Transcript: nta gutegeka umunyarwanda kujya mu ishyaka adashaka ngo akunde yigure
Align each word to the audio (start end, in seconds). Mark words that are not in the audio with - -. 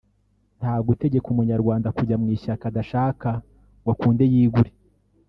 nta 0.59 0.73
gutegeka 0.87 1.27
umunyarwanda 1.29 1.93
kujya 1.97 2.15
mu 2.21 2.27
ishyaka 2.35 2.63
adashaka 2.67 3.29
ngo 3.79 3.89
akunde 3.93 4.23
yigure 4.33 4.71